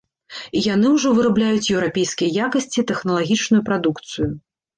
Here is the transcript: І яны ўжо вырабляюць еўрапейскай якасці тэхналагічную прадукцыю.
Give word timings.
І 0.59 0.61
яны 0.75 0.87
ўжо 0.93 1.11
вырабляюць 1.17 1.71
еўрапейскай 1.75 2.33
якасці 2.47 2.85
тэхналагічную 2.93 3.61
прадукцыю. 3.71 4.27